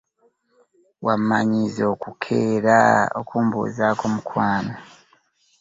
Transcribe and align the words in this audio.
Wammanyiiza 1.05 1.83
okukeera 1.93 2.77
okumbuuzaako 3.19 4.03
mukwano. 4.13 4.73